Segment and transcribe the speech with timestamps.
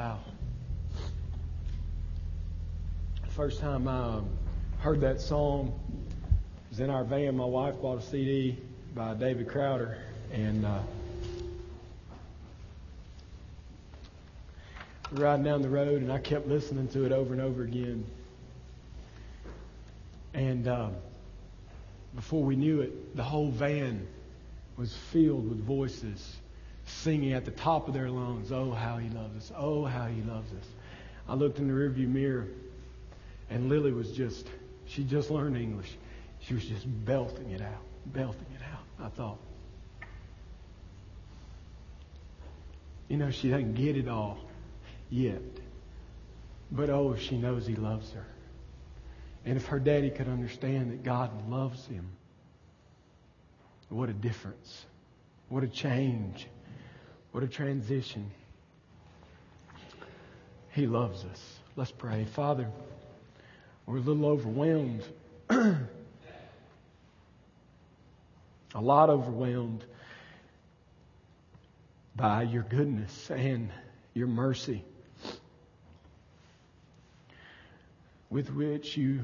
[0.00, 0.18] wow.
[3.36, 4.30] First time I um,
[4.78, 5.78] heard that song
[6.70, 7.36] was in our van.
[7.36, 8.56] My wife bought a CD
[8.94, 9.98] by David Crowder,
[10.32, 10.78] and uh,
[15.12, 18.06] riding down the road, and I kept listening to it over and over again.
[20.32, 20.94] And um,
[22.14, 24.08] before we knew it, the whole van
[24.78, 26.39] was filled with voices
[26.90, 29.52] singing at the top of their lungs, Oh, how he loves us.
[29.56, 30.66] Oh, how he loves us.
[31.28, 32.48] I looked in the rearview mirror,
[33.48, 34.48] and Lily was just,
[34.86, 35.96] she just learned English.
[36.40, 39.06] She was just belting it out, belting it out.
[39.06, 39.38] I thought,
[43.08, 44.38] you know, she doesn't get it all
[45.10, 45.42] yet.
[46.72, 48.24] But oh, she knows he loves her.
[49.44, 52.08] And if her daddy could understand that God loves him,
[53.88, 54.86] what a difference.
[55.48, 56.46] What a change.
[57.32, 58.30] What a transition.
[60.72, 61.58] He loves us.
[61.76, 62.24] Let's pray.
[62.24, 62.68] Father,
[63.86, 65.04] we're a little overwhelmed.
[65.50, 65.76] a
[68.74, 69.84] lot overwhelmed
[72.14, 73.70] by your goodness and
[74.14, 74.84] your mercy
[78.30, 79.20] with which you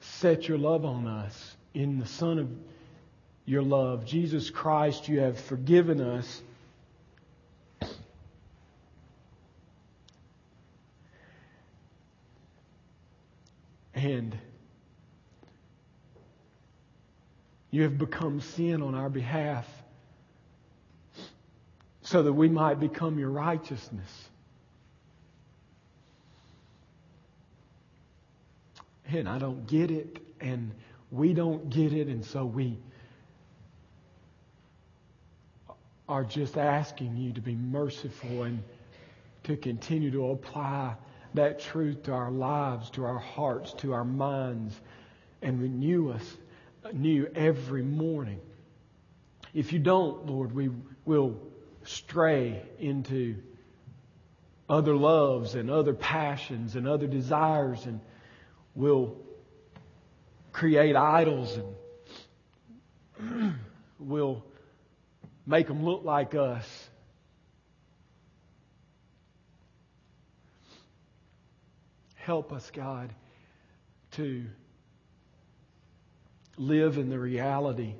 [0.00, 2.48] set your love on us in the Son of
[3.44, 4.04] your love.
[4.04, 6.42] Jesus Christ, you have forgiven us.
[13.98, 14.38] And
[17.72, 19.66] you have become sin on our behalf
[22.02, 24.28] so that we might become your righteousness.
[29.08, 30.70] And I don't get it, and
[31.10, 32.78] we don't get it, and so we
[36.08, 38.62] are just asking you to be merciful and
[39.42, 40.94] to continue to apply
[41.34, 44.78] that truth to our lives, to our hearts, to our minds,
[45.42, 46.36] and renew us
[46.92, 48.40] new every morning.
[49.54, 50.70] If you don't, Lord, we
[51.04, 51.38] will
[51.84, 53.36] stray into
[54.68, 58.00] other loves and other passions and other desires and
[58.74, 59.16] will
[60.52, 61.58] create idols
[63.18, 63.54] and
[63.98, 64.44] will
[65.46, 66.87] make them look like us.
[72.28, 73.10] Help us, God,
[74.10, 74.44] to
[76.58, 77.94] live in the reality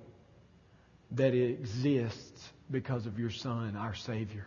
[1.12, 4.46] that it exists because of your Son, our Savior.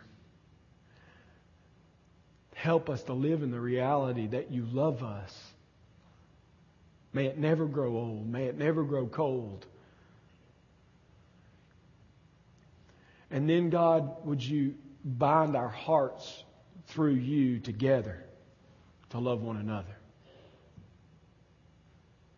[2.54, 5.36] Help us to live in the reality that you love us.
[7.12, 8.30] May it never grow old.
[8.30, 9.66] May it never grow cold.
[13.32, 16.44] And then, God, would you bind our hearts
[16.86, 18.24] through you together
[19.12, 19.96] to love one another?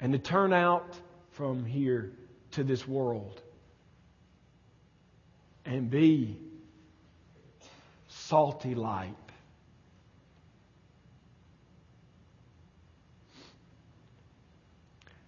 [0.01, 0.95] And to turn out
[1.31, 2.13] from here
[2.53, 3.41] to this world
[5.65, 6.37] and be
[8.09, 9.15] salty light.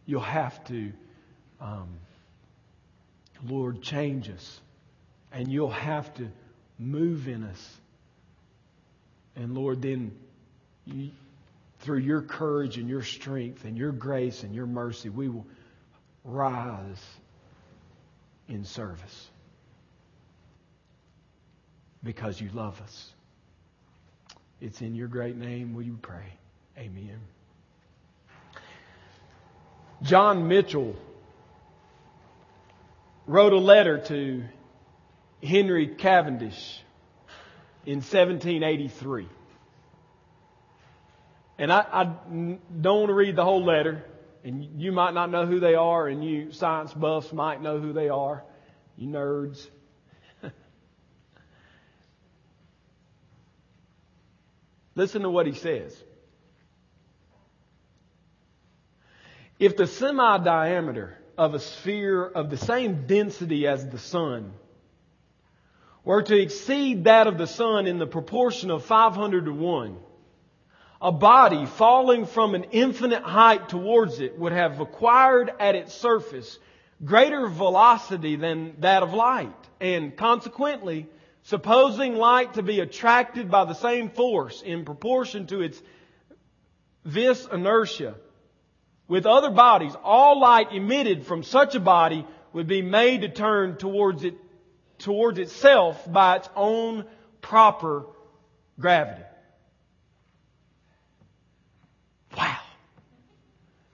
[0.04, 0.92] You'll have to,
[1.60, 1.88] um,
[3.44, 4.60] Lord, change us
[5.32, 6.28] and you'll have to
[6.78, 7.76] move in us.
[9.34, 10.12] And Lord, then
[11.86, 15.46] through your courage and your strength and your grace and your mercy, we will
[16.24, 17.00] rise
[18.48, 19.30] in service
[22.02, 23.12] because you love us.
[24.60, 26.34] It's in your great name we pray.
[26.76, 27.20] Amen.
[30.02, 30.96] John Michell
[33.28, 34.42] wrote a letter to
[35.40, 36.80] Henry Cavendish
[37.84, 39.28] in 1783.
[41.58, 44.04] And I, I, don't want to read the whole letter,
[44.44, 47.94] and you might not know who they are, and you science buffs might know who
[47.94, 48.44] they are,
[48.96, 49.66] you nerds.
[54.94, 55.96] Listen to what he says.
[59.58, 64.52] If the semi diameter of a sphere of the same density as the sun
[66.04, 69.96] were to exceed that of the sun in the proportion of 500 to 1,
[71.06, 76.58] a body falling from an infinite height towards it would have acquired at its surface
[77.04, 79.54] greater velocity than that of light.
[79.80, 81.06] And consequently,
[81.44, 85.80] supposing light to be attracted by the same force in proportion to its
[87.04, 88.16] vis inertia,
[89.06, 93.76] with other bodies, all light emitted from such a body would be made to turn
[93.76, 94.34] towards it
[94.98, 97.04] towards itself by its own
[97.40, 98.06] proper
[98.80, 99.25] Gravity.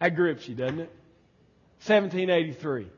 [0.03, 0.91] That grips you, doesn't it?
[1.87, 2.89] 1783.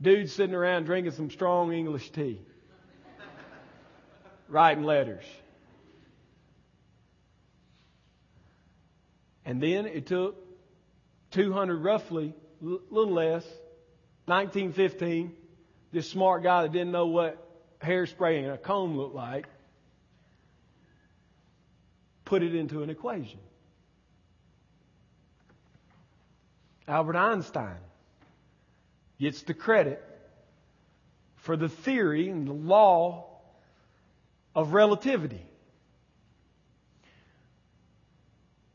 [0.00, 2.40] Dude sitting around drinking some strong English tea.
[4.48, 5.24] Writing letters.
[9.44, 10.42] And then it took
[11.32, 12.32] 200 roughly,
[12.62, 13.44] a little less,
[14.24, 15.34] 1915,
[15.92, 17.46] this smart guy that didn't know what
[17.82, 19.46] hairspray and a comb looked like,
[22.24, 23.38] put it into an equation.
[26.90, 27.78] Albert Einstein
[29.20, 30.02] gets the credit
[31.36, 33.26] for the theory and the law
[34.54, 35.46] of relativity.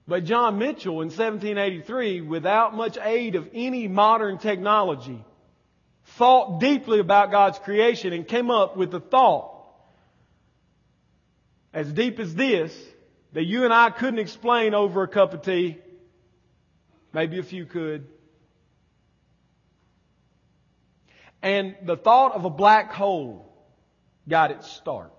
[0.07, 5.23] But John Michell in 1783, without much aid of any modern technology,
[6.06, 9.51] thought deeply about God's creation and came up with the thought
[11.73, 12.73] as deep as this
[13.33, 15.79] that you and I couldn't explain over a cup of tea.
[17.15, 18.07] Maybe a few could.
[21.41, 23.56] And the thought of a black hole
[24.27, 25.13] got its start.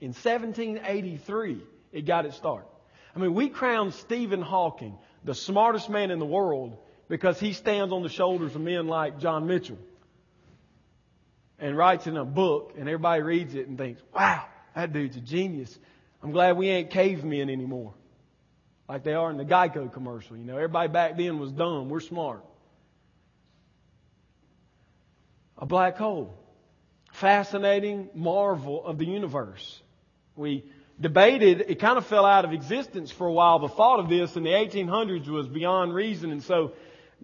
[0.00, 2.64] In 1783, it got its start.
[3.16, 6.76] I mean, we crown Stephen Hawking the smartest man in the world
[7.08, 9.78] because he stands on the shoulders of men like John Michell
[11.58, 14.44] and writes in a book, and everybody reads it and thinks, wow,
[14.76, 15.76] that dude's a genius.
[16.22, 17.94] I'm glad we ain't cavemen anymore.
[18.90, 20.36] Like they are in the Geico commercial.
[20.36, 21.90] You know, everybody back then was dumb.
[21.90, 22.44] We're smart.
[25.56, 26.34] A black hole.
[27.12, 29.80] Fascinating marvel of the universe.
[30.34, 30.64] We
[31.00, 33.60] debated, it kind of fell out of existence for a while.
[33.60, 36.72] The thought of this in the 1800s was beyond reason, and so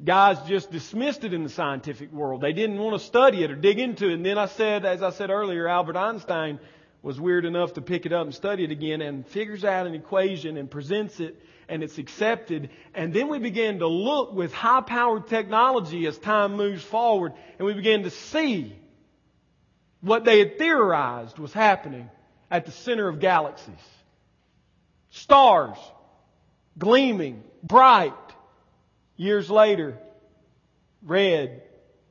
[0.04, 2.42] guys just dismissed it in the scientific world.
[2.42, 4.12] They didn't want to study it or dig into it.
[4.12, 6.60] And then I said, as I said earlier, Albert Einstein
[7.02, 9.94] was weird enough to pick it up and study it again and figures out an
[9.96, 11.36] equation and presents it
[11.68, 12.70] and it's accepted.
[12.94, 17.66] And then we begin to look with high powered technology as time moves forward and
[17.66, 18.76] we begin to see
[20.00, 22.08] what they had theorized was happening
[22.50, 23.74] at the center of galaxies.
[25.10, 25.78] Stars,
[26.78, 28.12] gleaming, bright.
[29.16, 29.98] Years later,
[31.02, 31.62] red.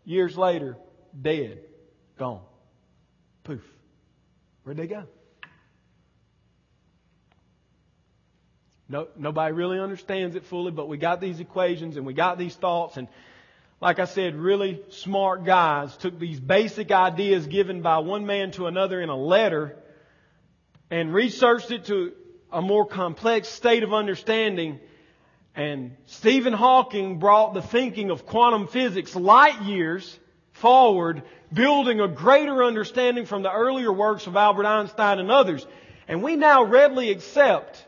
[0.03, 0.77] Years later,
[1.19, 1.59] dead.
[2.17, 2.41] Gone.
[3.43, 3.61] Poof.
[4.63, 5.05] Where'd they go?
[8.87, 12.55] No, nobody really understands it fully, but we got these equations and we got these
[12.55, 13.07] thoughts and
[13.81, 18.67] like I said, really smart guys took these basic ideas given by one man to
[18.67, 19.77] another in a letter
[20.89, 22.13] and researched it to
[22.51, 24.79] a more complex state of understanding.
[25.55, 30.17] And Stephen Hawking brought the thinking of quantum physics light years
[30.53, 35.67] forward, building a greater understanding from the earlier works of Albert Einstein and others.
[36.07, 37.85] And we now readily accept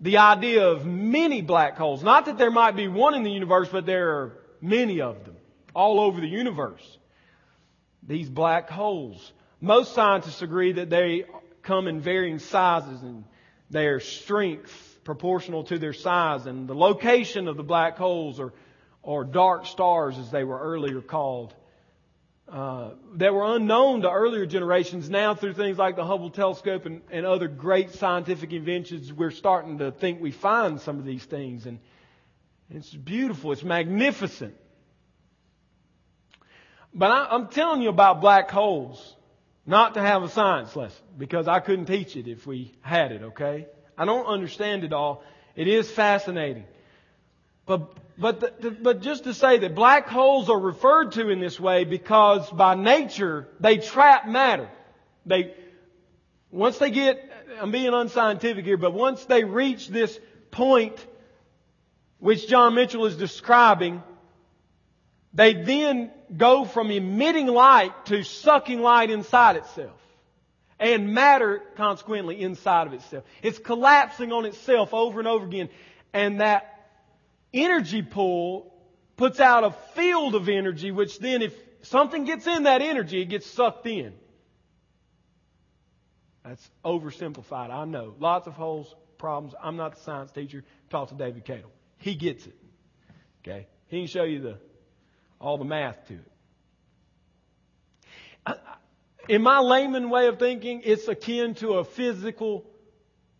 [0.00, 2.02] the idea of many black holes.
[2.02, 5.36] Not that there might be one in the universe, but there are many of them
[5.74, 6.98] all over the universe.
[8.02, 9.32] These black holes.
[9.60, 11.24] Most scientists agree that they
[11.62, 13.24] come in varying sizes and
[13.68, 18.54] their strength proportional to their size and the location of the black holes or,
[19.02, 21.54] or dark stars as they were earlier called.
[22.50, 25.08] Uh, that were unknown to earlier generations.
[25.08, 29.78] Now, through things like the Hubble telescope and, and, other great scientific inventions, we're starting
[29.78, 31.66] to think we find some of these things.
[31.66, 31.78] And
[32.68, 33.52] it's beautiful.
[33.52, 34.56] It's magnificent.
[36.92, 39.14] But I, I'm telling you about black holes
[39.64, 43.22] not to have a science lesson because I couldn't teach it if we had it,
[43.22, 43.68] okay?
[43.96, 45.22] I don't understand it all.
[45.54, 46.64] It is fascinating.
[47.64, 51.58] But, but, the, but just to say that black holes are referred to in this
[51.58, 54.68] way because by nature they trap matter.
[55.24, 55.54] They,
[56.50, 57.18] once they get,
[57.60, 60.18] I'm being unscientific here, but once they reach this
[60.50, 60.94] point
[62.18, 64.02] which John Michell is describing,
[65.32, 69.96] they then go from emitting light to sucking light inside itself.
[70.78, 73.24] And matter, consequently, inside of itself.
[73.42, 75.70] It's collapsing on itself over and over again.
[76.12, 76.79] And that
[77.52, 78.74] energy pull
[79.16, 83.26] puts out a field of energy, which then, if something gets in that energy, it
[83.26, 84.14] gets sucked in.
[86.44, 88.14] That's oversimplified, I know.
[88.18, 89.54] Lots of holes, problems.
[89.62, 90.64] I'm not the science teacher.
[90.88, 91.70] Talk to David Cato.
[91.98, 92.56] He gets it.
[93.42, 93.66] Okay?
[93.88, 94.58] He can show you the
[95.40, 96.20] all the math to it.
[99.28, 102.64] In my layman way of thinking, it's akin to a physical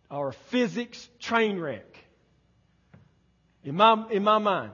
[0.09, 1.90] or physics train wreck.
[3.63, 4.71] In my, in my mind.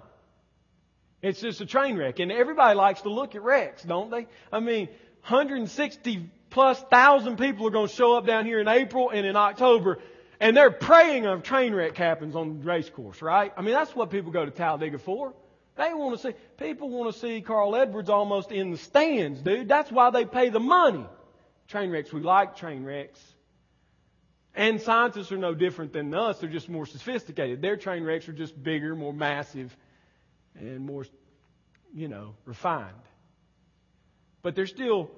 [1.22, 2.20] It's just a train wreck.
[2.20, 4.28] And everybody likes to look at wrecks, don't they?
[4.52, 4.88] I mean,
[5.28, 9.36] 160 plus thousand people are going to show up down here in April and in
[9.36, 10.00] October
[10.40, 13.52] and they're praying a train wreck happens on the race course, right?
[13.58, 15.34] I mean, that's what people go to Talladega for.
[15.76, 19.68] They want to see, people want to see Carl Edwards almost in the stands, dude.
[19.68, 21.06] That's why they pay the money.
[21.68, 23.20] Train wrecks, we like train wrecks.
[24.58, 26.40] And scientists are no different than us.
[26.40, 27.62] They're just more sophisticated.
[27.62, 29.78] Their train wrecks are just bigger, more massive,
[30.56, 31.06] and more,
[31.94, 32.96] you know, refined.
[34.42, 35.12] But they're still,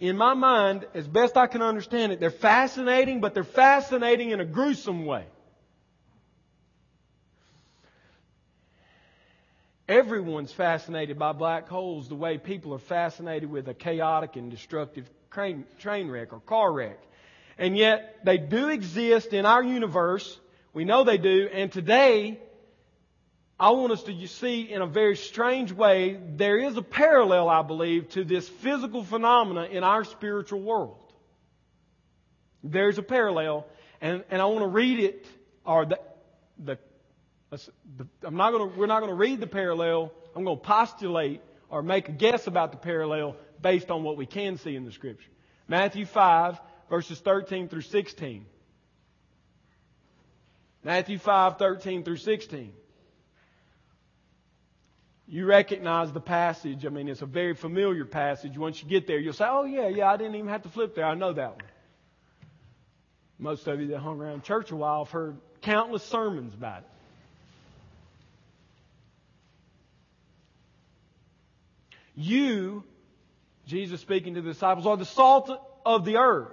[0.00, 4.40] in my mind, as best I can understand it, they're fascinating, but they're fascinating in
[4.40, 5.24] a gruesome way.
[9.88, 15.08] Everyone's fascinated by black holes the way people are fascinated with a chaotic and destructive
[15.30, 16.98] train, train wreck or car wreck.
[17.58, 20.38] And yet, they do exist in our universe.
[20.72, 21.48] We know they do.
[21.52, 22.40] And today,
[23.58, 27.62] I want us to see in a very strange way, there is a parallel, I
[27.62, 30.98] believe, to this physical phenomena in our spiritual world.
[32.64, 33.66] There's a parallel.
[34.00, 35.26] And, and I want to read it,
[35.64, 35.98] or the,
[36.58, 36.78] the
[38.22, 40.12] I'm not going to, we're not going to read the parallel.
[40.34, 44.26] I'm going to postulate or make a guess about the parallel based on what we
[44.26, 45.30] can see in the Scripture.
[45.68, 48.46] Matthew 5, verses 13 through 16.
[50.82, 52.72] Matthew 5, 13 through 16.
[55.26, 56.84] You recognize the passage.
[56.84, 58.58] I mean, it's a very familiar passage.
[58.58, 60.94] Once you get there, you'll say, oh, yeah, yeah, I didn't even have to flip
[60.94, 61.06] there.
[61.06, 61.64] I know that one.
[63.38, 66.88] Most of you that hung around church a while have heard countless sermons about it.
[72.16, 72.84] You,
[73.66, 75.50] Jesus speaking to the disciples, are the salt
[75.84, 76.52] of the earth.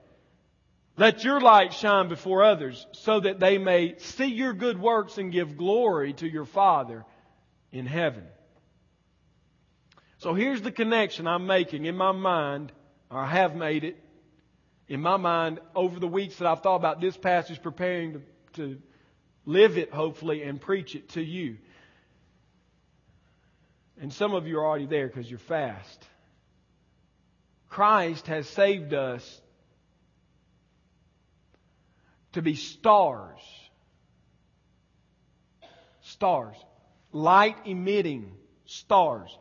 [0.97, 5.31] let your light shine before others, so that they may see your good works and
[5.31, 7.05] give glory to your Father
[7.71, 8.23] in heaven.
[10.17, 12.71] So here's the connection I'm making in my mind,
[13.09, 13.97] or I have made it
[14.87, 18.21] in my mind over the weeks that I've thought about this passage, preparing to,
[18.53, 18.81] to
[19.45, 21.57] live it, hopefully, and preach it to you.
[23.99, 26.05] And some of you are already there because you're fast.
[27.69, 29.41] Christ has saved us
[32.33, 33.39] to be stars.
[36.01, 36.55] Stars.
[37.11, 38.31] Light emitting
[38.65, 39.37] stars.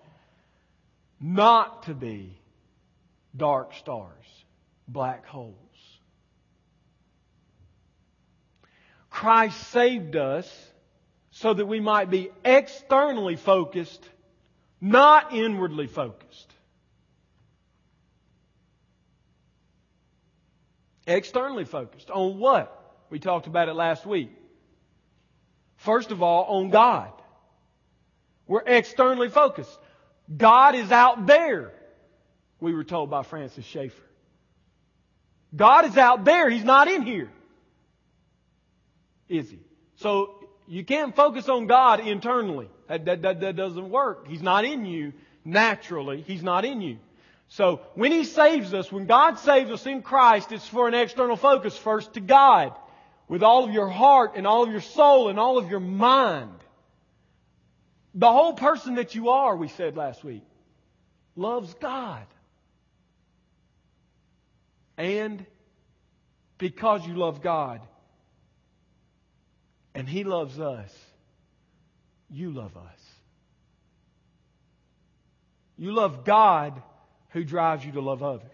[1.21, 2.39] Not to be
[3.37, 4.27] dark stars,
[4.89, 5.55] black holes.
[9.11, 10.51] Christ saved us
[11.31, 14.09] so that we might be externally focused
[14.81, 16.55] not inwardly focused.
[21.07, 22.11] Externally focused.
[22.11, 22.77] On what?
[23.11, 24.31] We talked about it last week.
[25.77, 27.11] First of all, on God.
[28.47, 29.79] We're externally focused.
[30.35, 31.73] God is out there,
[32.61, 34.03] we were told by Francis Schaeffer.
[35.55, 36.49] God is out there.
[36.49, 37.31] He's not in here.
[39.29, 39.59] Is he?
[39.97, 42.69] So you can't focus on God internally.
[42.89, 44.29] That, that, that, that doesn't work.
[44.29, 45.13] He's not in you
[45.45, 46.23] naturally.
[46.23, 46.99] He's not in you.
[47.49, 51.37] So when He saves us, when God saves us in Christ, it's for an external
[51.37, 52.73] focus first to God
[53.31, 56.51] with all of your heart and all of your soul and all of your mind.
[58.13, 60.43] The whole person that you are, we said last week,
[61.37, 62.27] loves God.
[64.99, 65.47] And
[66.59, 67.81] because you love God,
[69.95, 70.93] and He loves us,
[72.31, 73.01] you love us.
[75.79, 76.83] You love God
[77.29, 78.51] who drives you to love others.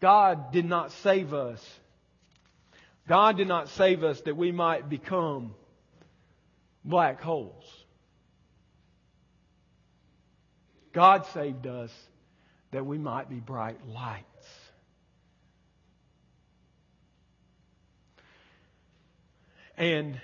[0.00, 1.64] God did not save us.
[3.08, 5.54] God did not save us that we might become
[6.84, 7.64] black holes.
[10.92, 11.92] God saved us
[12.70, 14.24] that we might be bright lights.
[19.76, 20.20] And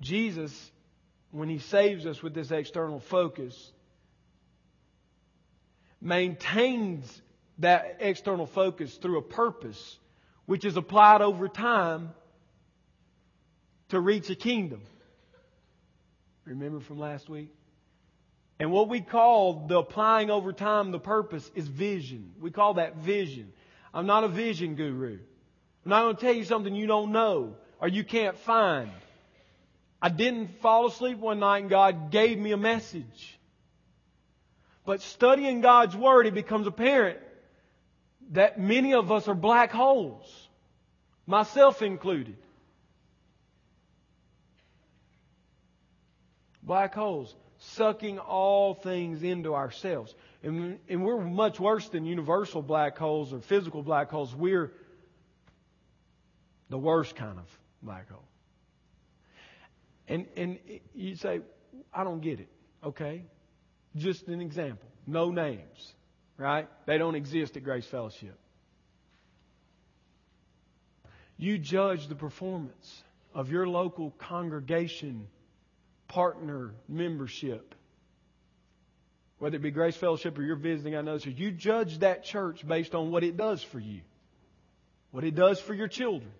[0.00, 0.70] Jesus,
[1.30, 3.72] when He saves us with this external focus,
[6.00, 7.22] maintains
[7.58, 9.98] that external focus through a purpose
[10.46, 12.10] which is applied over time
[13.88, 14.80] to reach a kingdom.
[16.44, 17.50] Remember from last week?
[18.60, 22.32] And what we call the applying over time the purpose is vision.
[22.40, 23.52] We call that vision.
[23.92, 25.18] I'm not a vision guru.
[25.84, 28.90] I'm not going to tell you something you don't know or you can't find.
[30.00, 33.37] I didn't fall asleep one night and God gave me a message.
[34.88, 37.18] But studying God's Word, it becomes apparent
[38.30, 40.48] that many of us are black holes,
[41.26, 42.38] myself included.
[46.62, 50.14] Black holes, sucking all things into ourselves.
[50.42, 54.34] And, and we're much worse than universal black holes or physical black holes.
[54.34, 54.72] We're
[56.70, 58.24] the worst kind of black hole.
[60.08, 60.58] And, and
[60.94, 61.42] you say,
[61.92, 62.48] I don't get it.
[62.82, 63.26] Okay?
[63.96, 64.88] Just an example.
[65.06, 65.94] No names,
[66.36, 66.68] right?
[66.86, 68.38] They don't exist at Grace Fellowship.
[71.38, 73.02] You judge the performance
[73.34, 75.28] of your local congregation
[76.08, 77.74] partner membership,
[79.38, 81.34] whether it be Grace Fellowship or you're visiting another church.
[81.36, 84.00] You judge that church based on what it does for you,
[85.12, 86.32] what it does for your children,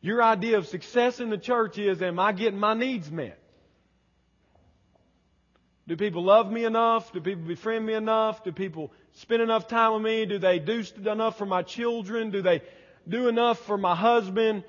[0.00, 3.38] your idea of success in the church is, am I getting my needs met?
[5.88, 7.12] Do people love me enough?
[7.12, 8.44] Do people befriend me enough?
[8.44, 10.26] Do people spend enough time with me?
[10.26, 12.30] Do they do enough for my children?
[12.30, 12.62] Do they
[13.08, 14.64] do enough for my husband?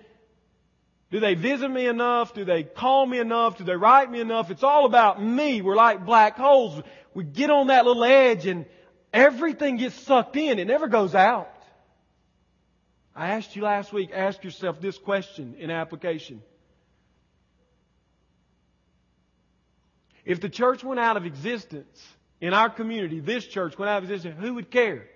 [1.12, 2.34] Do they visit me enough?
[2.34, 3.58] Do they call me enough?
[3.58, 4.50] Do they write me enough?
[4.50, 5.62] It's all about me.
[5.62, 6.82] We're like black holes.
[7.14, 8.66] We get on that little edge and
[9.12, 10.58] everything gets sucked in.
[10.58, 11.54] It never goes out.
[13.14, 16.42] I asked you last week, ask yourself this question in application.
[20.30, 22.08] If the church went out of existence
[22.40, 25.08] in our community, this church went out of existence, who would care?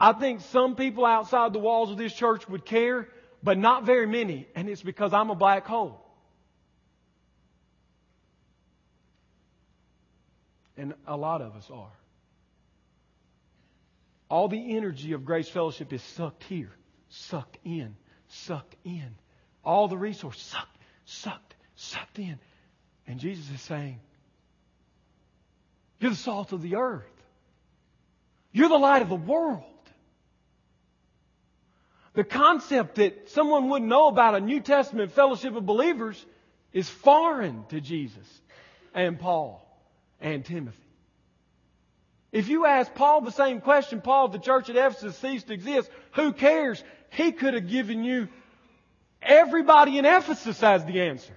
[0.00, 3.06] I think some people outside the walls of this church would care,
[3.44, 6.04] but not very many, and it's because I'm a black hole.
[10.76, 11.92] And a lot of us are.
[14.28, 16.72] All the energy of Grace Fellowship is sucked here,
[17.08, 17.94] sucked in,
[18.26, 19.14] sucked in.
[19.64, 22.40] All the resources sucked, sucked, sucked in.
[23.10, 23.98] And Jesus is saying,
[25.98, 27.02] You're the salt of the earth.
[28.52, 29.64] You're the light of the world.
[32.14, 36.24] The concept that someone wouldn't know about a New Testament fellowship of believers
[36.72, 38.26] is foreign to Jesus
[38.94, 39.60] and Paul
[40.20, 40.78] and Timothy.
[42.30, 45.90] If you ask Paul the same question, Paul, the church at Ephesus ceased to exist,
[46.12, 46.84] who cares?
[47.10, 48.28] He could have given you
[49.20, 51.34] everybody in Ephesus as the answer.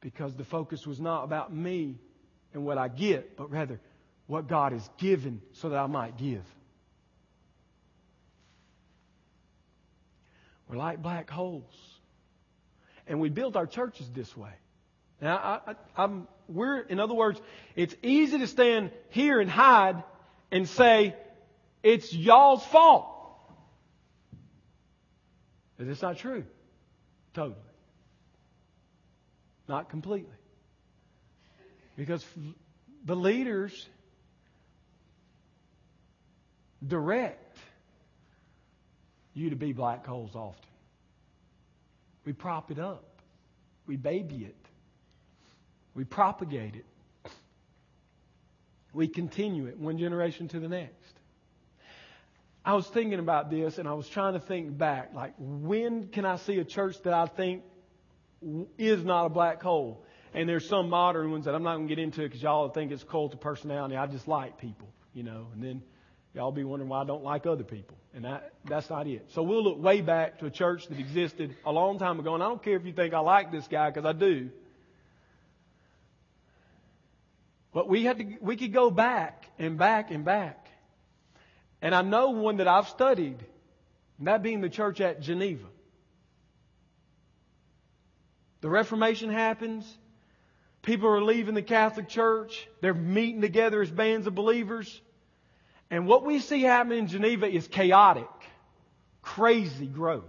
[0.00, 1.98] Because the focus was not about me
[2.54, 3.80] and what I get, but rather
[4.26, 6.44] what God has given so that I might give.
[10.68, 11.74] We're like black holes.
[13.06, 14.52] And we build our churches this way.
[15.20, 15.62] Now,
[15.96, 17.40] I, am we're, in other words,
[17.74, 20.02] it's easy to stand here and hide
[20.52, 21.16] and say,
[21.82, 23.06] it's y'all's fault.
[25.76, 26.44] But it's not true.
[27.34, 27.56] Totally.
[29.68, 30.34] Not completely.
[31.96, 32.24] Because
[33.04, 33.86] the leaders
[36.86, 37.58] direct
[39.34, 40.62] you to be black holes often.
[42.24, 43.04] We prop it up.
[43.86, 44.56] We baby it.
[45.94, 46.84] We propagate it.
[48.92, 50.94] We continue it one generation to the next.
[52.64, 56.24] I was thinking about this and I was trying to think back, like, when can
[56.24, 57.62] I see a church that I think
[58.76, 60.04] is not a black hole?
[60.34, 62.92] And there's some modern ones that I'm not going to get into because y'all think
[62.92, 63.96] it's cult of personality.
[63.96, 65.82] I just like people, you know, and then
[66.34, 67.96] y'all be wondering why I don't like other people.
[68.14, 69.26] And that, that's not it.
[69.32, 72.34] So we'll look way back to a church that existed a long time ago.
[72.34, 74.50] And I don't care if you think I like this guy because I do.
[77.72, 80.68] But we had to, we could go back and back and back.
[81.80, 83.38] And I know one that I've studied,
[84.20, 85.66] that being the church at Geneva.
[88.60, 89.86] The Reformation happens.
[90.82, 92.68] People are leaving the Catholic Church.
[92.80, 95.00] They're meeting together as bands of believers.
[95.90, 98.28] And what we see happening in Geneva is chaotic,
[99.22, 100.24] crazy growth.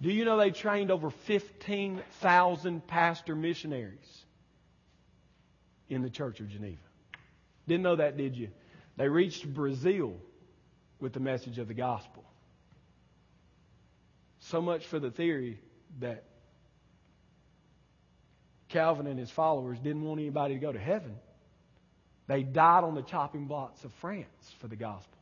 [0.00, 4.24] Do you know they trained over 15,000 pastor missionaries?
[5.88, 6.76] in the Church of Geneva.
[7.66, 8.48] Didn't know that, did you?
[8.96, 10.14] They reached Brazil
[11.00, 12.24] with the message of the gospel.
[14.40, 15.60] So much for the theory
[16.00, 16.24] that
[18.68, 21.16] Calvin and his followers didn't want anybody to go to heaven.
[22.26, 25.18] They died on the chopping blocks of France for the gospel.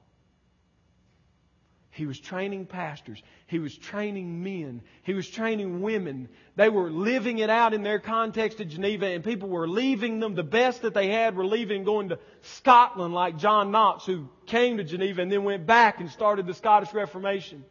[1.96, 3.22] He was training pastors.
[3.46, 4.82] He was training men.
[5.04, 6.28] He was training women.
[6.54, 10.34] They were living it out in their context at Geneva, and people were leaving them.
[10.34, 14.76] The best that they had were leaving, going to Scotland, like John Knox, who came
[14.76, 17.64] to Geneva and then went back and started the Scottish Reformation.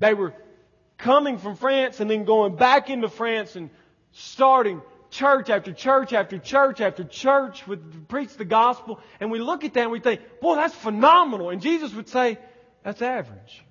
[0.00, 0.34] They were
[0.98, 3.70] coming from France and then going back into France and
[4.12, 9.00] starting church after church after church after church with preach the gospel.
[9.20, 11.50] And we look at that and we think, boy, that's phenomenal.
[11.50, 12.38] And Jesus would say,
[12.82, 13.64] that's average.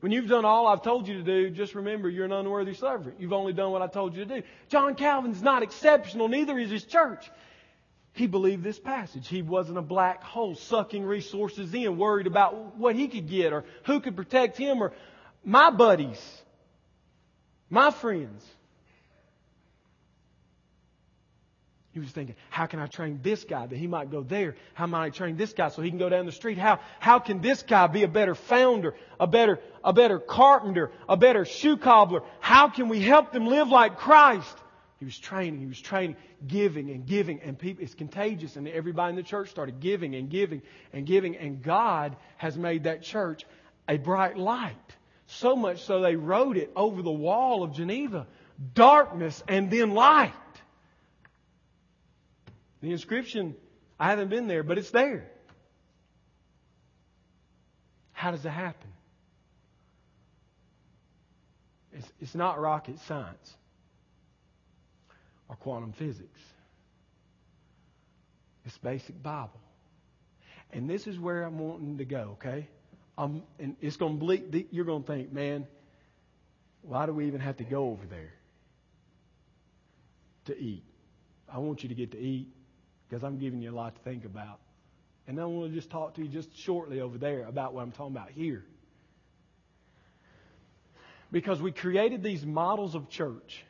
[0.00, 3.16] When you've done all I've told you to do, just remember you're an unworthy servant.
[3.18, 4.46] You've only done what I told you to do.
[4.68, 7.30] John Calvin's not exceptional, neither is his church.
[8.12, 9.28] He believed this passage.
[9.28, 13.64] He wasn't a black hole sucking resources in, worried about what he could get or
[13.84, 14.92] who could protect him or
[15.44, 16.18] my buddies,
[17.68, 18.42] my friends.
[21.96, 24.56] He was thinking, how can I train this guy that he might go there?
[24.74, 26.58] How might I train this guy so he can go down the street?
[26.58, 31.16] How, how can this guy be a better founder, a better, a better carpenter, a
[31.16, 32.20] better shoe cobbler?
[32.38, 34.58] How can we help them live like Christ?
[34.98, 39.08] He was training, he was training, giving and giving, and people, it's contagious, and everybody
[39.08, 40.60] in the church started giving and giving
[40.92, 43.46] and giving, and God has made that church
[43.88, 44.76] a bright light.
[45.28, 48.26] So much so they wrote it over the wall of Geneva.
[48.74, 50.34] Darkness and then light.
[52.82, 53.54] The inscription,
[53.98, 55.28] I haven't been there, but it's there.
[58.12, 58.90] How does it happen?
[61.92, 63.54] It's, it's not rocket science
[65.48, 66.40] or quantum physics.
[68.64, 69.60] It's basic Bible.
[70.72, 72.68] And this is where I'm wanting to go, okay?
[73.16, 74.66] I'm, and it's going to bleed.
[74.70, 75.66] You're going to think, man,
[76.82, 78.32] why do we even have to go over there
[80.46, 80.82] to eat?
[81.48, 82.48] I want you to get to eat
[83.08, 84.58] because I'm giving you a lot to think about.
[85.28, 87.92] And I want to just talk to you just shortly over there about what I'm
[87.92, 88.64] talking about here.
[91.32, 93.64] Because we created these models of church.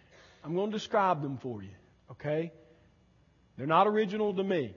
[0.45, 1.71] I'm going to describe them for you,
[2.11, 2.53] okay?
[3.57, 4.75] They're not original to me.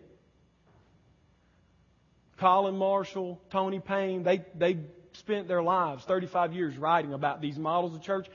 [2.38, 4.78] Colin Marshall, Tony Payne, they, they
[5.14, 8.28] spent their lives, 35 years, writing about these models of church.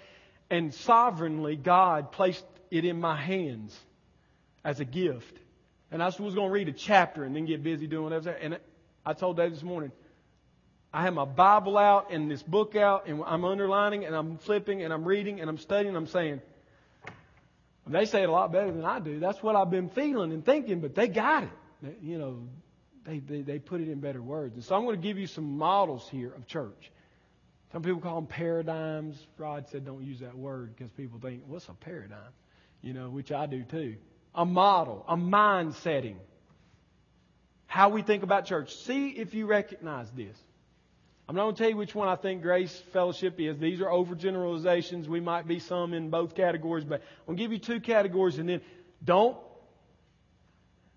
[0.51, 3.75] And sovereignly, God placed it in my hands
[4.63, 5.39] as a gift.
[5.91, 8.31] And I was going to read a chapter and then get busy doing whatever.
[8.31, 8.59] And
[9.07, 9.93] I told Dave this morning,
[10.93, 14.83] I have my Bible out and this book out, and I'm underlining and I'm flipping
[14.83, 15.89] and I'm reading and I'm studying.
[15.89, 16.41] And I'm saying,
[17.87, 19.19] they say it a lot better than I do.
[19.19, 21.51] That's what I've been feeling and thinking, but they got it.
[21.83, 22.49] They, you know,
[23.05, 24.55] they, they, they put it in better words.
[24.55, 26.91] And so I'm going to give you some models here of church.
[27.73, 29.27] Some people call them paradigms.
[29.37, 32.33] Rod said don't use that word because people think, what's a paradigm?
[32.83, 33.97] You know, which I do too
[34.35, 36.19] a model, a mind setting.
[37.67, 38.75] How we think about church.
[38.75, 40.37] See if you recognize this.
[41.29, 43.59] I'm not going to tell you which one I think Grace Fellowship is.
[43.59, 45.07] These are overgeneralizations.
[45.07, 48.39] We might be some in both categories, but I'm going to give you two categories
[48.39, 48.61] and then
[49.03, 49.37] don't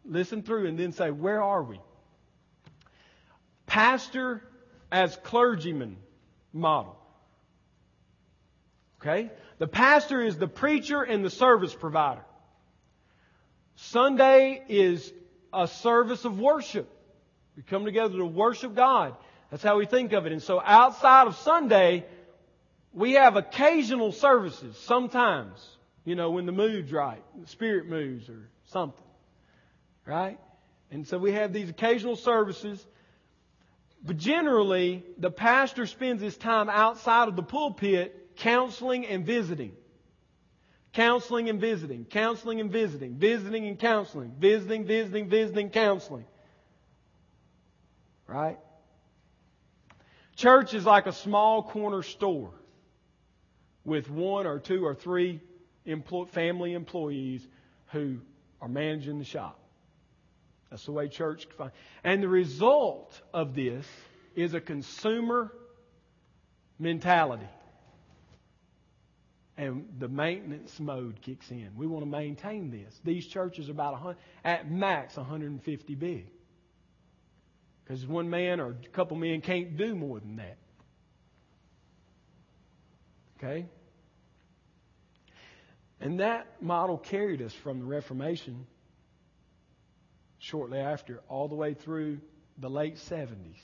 [0.04, 1.80] listen through and then say, where are we?
[3.66, 4.44] Pastor
[4.92, 5.98] as clergyman
[6.52, 6.98] model.
[9.02, 9.32] Okay?
[9.60, 12.24] The pastor is the preacher and the service provider.
[13.78, 15.14] Sunday is
[15.54, 16.90] a service of worship.
[17.56, 19.16] We come together to worship God.
[19.52, 20.32] That's how we think of it.
[20.32, 22.06] And so outside of Sunday,
[22.92, 25.64] we have occasional services sometimes,
[26.06, 29.04] you know, when the mood's right, the spirit moves or something.
[30.06, 30.40] Right?
[30.90, 32.86] And so we have these occasional services.
[34.04, 39.74] But generally, the pastor spends his time outside of the pulpit counseling and visiting.
[40.98, 46.26] Counseling and visiting, counseling and visiting, visiting and counseling, visiting, visiting, visiting, counseling.
[48.26, 48.58] Right?
[50.36, 52.50] Church is like a small corner store
[53.86, 55.40] with one or two or three
[56.32, 57.48] family employees
[57.92, 58.18] who
[58.60, 59.60] are managing the shop.
[60.72, 61.48] That's the way church.
[62.04, 63.86] And the result of this
[64.36, 65.54] is a consumer
[66.80, 67.46] mentality
[69.58, 71.72] and the maintenance mode kicks in.
[71.76, 73.00] We want to maintain this.
[73.04, 76.28] These churches are about 100, at max 150 big.
[77.84, 80.58] Because one man or a couple men can't do more than that.
[83.38, 83.66] Okay?
[86.00, 88.68] And that model carried us from the Reformation
[90.38, 92.20] shortly after, all the way through
[92.60, 93.58] the late 70s.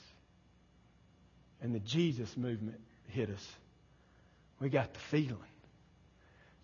[1.60, 3.46] And the Jesus movement hit us.
[4.58, 5.38] We got the feeling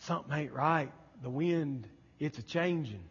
[0.01, 0.93] something ain't right.
[1.23, 1.87] The wind,
[2.19, 3.03] it's a changing.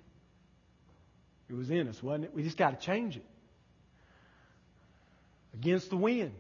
[1.49, 2.33] It was in us, wasn't it?
[2.33, 3.25] We just got to change it.
[5.53, 6.33] Against the wind.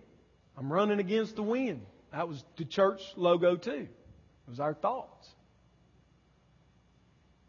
[0.57, 1.81] I'm running against the wind.
[2.11, 3.87] That was the church logo too.
[3.87, 5.27] It was our thoughts.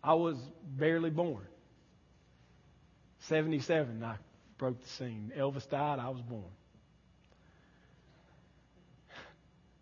[0.02, 1.46] I was barely born.
[3.20, 4.16] 77, I
[4.56, 5.32] broke the scene.
[5.36, 6.44] Elvis died, I was born.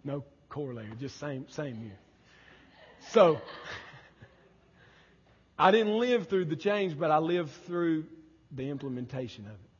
[0.03, 1.99] No correlated, just same same year.
[3.11, 3.41] So
[5.59, 8.05] I didn't live through the change, but I lived through
[8.53, 9.71] the implementation of it.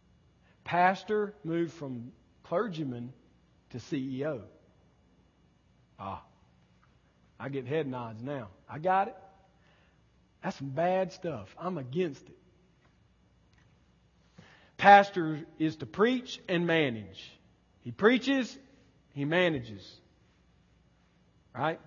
[0.65, 2.13] Pastor moved from
[2.45, 3.13] clergyman
[3.71, 4.43] to CEO.
[5.99, 6.23] Ah,
[7.39, 8.49] I get head nods now.
[8.69, 9.17] I got it.
[10.43, 11.55] That's some bad stuff.
[11.59, 12.39] I'm against it.
[14.79, 17.31] Pastor is to preach and manage.
[17.83, 18.57] He preaches,
[19.13, 20.01] he manages.
[21.55, 21.81] Right?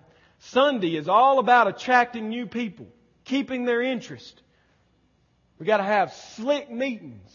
[0.46, 2.88] Sunday is all about attracting new people,
[3.24, 4.42] keeping their interest.
[5.58, 7.30] We've got to have slick meetings,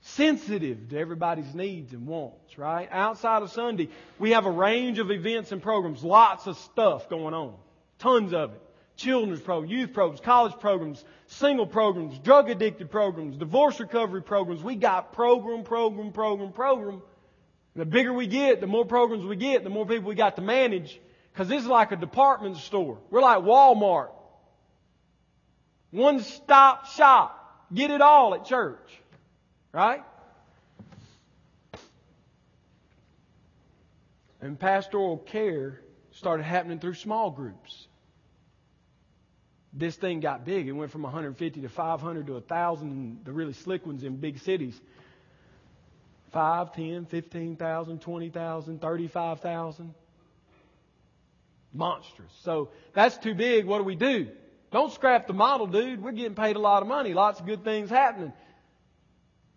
[0.00, 2.88] sensitive to everybody's needs and wants, right?
[2.90, 7.34] Outside of Sunday, we have a range of events and programs, lots of stuff going
[7.34, 7.54] on,
[7.98, 8.60] tons of it.
[8.96, 14.62] Children's programs, youth programs, college programs, single programs, drug addicted programs, divorce recovery programs.
[14.62, 17.02] We got program, program, program, program.
[17.76, 20.42] The bigger we get, the more programs we get, the more people we got to
[20.42, 21.00] manage.
[21.34, 22.98] Because this is like a department store.
[23.10, 24.10] We're like Walmart.
[25.90, 27.66] One stop shop.
[27.74, 28.88] Get it all at church.
[29.72, 30.04] Right?
[34.40, 35.80] And pastoral care
[36.12, 37.88] started happening through small groups.
[39.72, 40.68] This thing got big.
[40.68, 44.80] It went from 150 to 500 to 1,000, the really slick ones in big cities.
[46.30, 49.94] 5, 10, 15,000, 20,000, 35,000
[51.74, 52.32] monstrous.
[52.42, 53.66] So that's too big.
[53.66, 54.28] What do we do?
[54.72, 56.02] Don't scrap the model, dude.
[56.02, 57.14] We're getting paid a lot of money.
[57.14, 58.32] Lots of good things happening.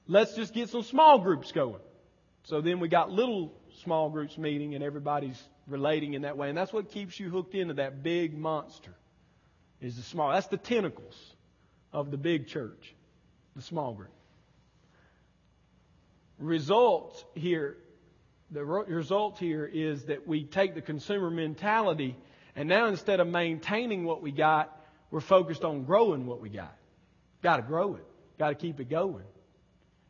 [0.08, 1.82] Let's just get some small groups going.
[2.43, 3.53] So then we got little
[3.84, 6.49] small groups meeting and everybody's relating in that way.
[6.49, 8.93] And that's what keeps you hooked into that big monster.
[9.82, 10.32] Is the small.
[10.32, 11.15] That's the tentacles
[11.93, 12.95] of the big church.
[13.56, 14.12] The small group.
[16.39, 17.77] Results here
[18.51, 22.15] the result here is that we take the consumer mentality
[22.57, 24.75] and now instead of maintaining what we got,
[25.12, 26.75] we're focused on growing what we got.
[27.43, 28.05] Got to grow it.
[28.39, 29.23] Got to keep it going.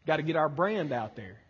[0.05, 1.41] Got to get our brand out there.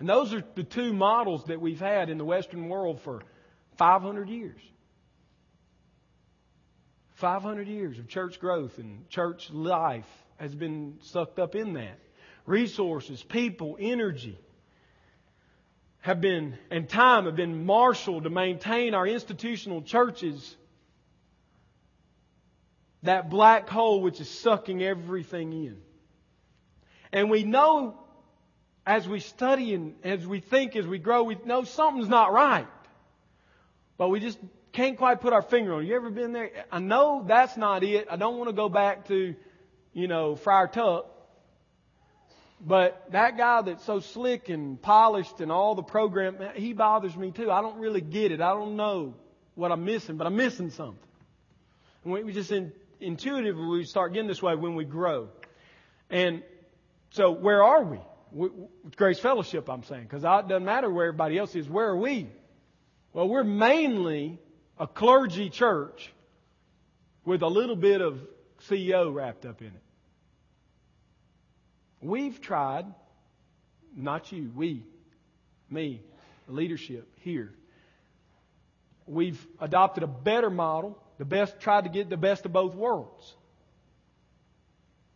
[0.00, 3.22] And those are the two models that we've had in the Western world for
[3.76, 4.60] 500 years.
[7.14, 12.00] 500 years of church growth and church life has been sucked up in that
[12.46, 14.38] resources, people, energy
[16.00, 20.56] have been, and time have been marshaled to maintain our institutional churches.
[23.04, 25.76] That black hole which is sucking everything in.
[27.12, 27.98] And we know
[28.86, 32.66] as we study and as we think, as we grow, we know something's not right.
[33.96, 34.38] But we just
[34.72, 35.86] can't quite put our finger on it.
[35.86, 36.50] You ever been there?
[36.72, 38.08] I know that's not it.
[38.10, 39.34] I don't want to go back to,
[39.92, 41.06] you know, Friar Tuck.
[42.64, 47.32] But that guy that's so slick and polished and all the program, he bothers me
[47.32, 47.50] too.
[47.50, 48.40] I don't really get it.
[48.40, 49.14] I don't know
[49.56, 50.96] what I'm missing, but I'm missing something.
[52.04, 55.28] And we just in, intuitively we start getting this way when we grow.
[56.08, 56.42] And
[57.10, 57.98] so where are we?
[58.30, 61.68] With Grace Fellowship, I'm saying, because it doesn't matter where everybody else is.
[61.68, 62.28] Where are we?
[63.12, 64.38] Well, we're mainly
[64.78, 66.12] a clergy church
[67.24, 68.20] with a little bit of
[68.68, 69.81] CEO wrapped up in it.
[72.02, 72.84] We've tried,
[73.96, 74.84] not you, we,
[75.70, 76.02] me,
[76.48, 77.52] leadership here.
[79.06, 83.34] We've adopted a better model, the best, tried to get the best of both worlds.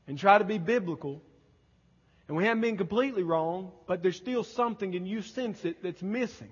[0.06, 1.20] And try to be biblical.
[2.28, 6.02] And we haven't been completely wrong, but there's still something, and you sense it, that's
[6.02, 6.50] missing.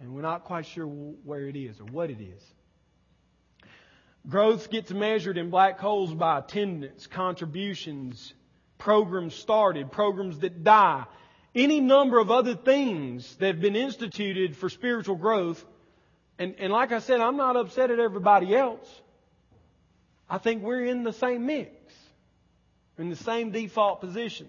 [0.00, 2.42] And we're not quite sure where it is or what it is.
[4.28, 8.32] Growth gets measured in black holes by attendance, contributions,
[8.78, 11.04] programs started, programs that die,
[11.54, 15.64] any number of other things that have been instituted for spiritual growth.
[16.38, 18.86] And, and like I said, I'm not upset at everybody else.
[20.28, 21.70] I think we're in the same mix,
[22.98, 24.48] in the same default position.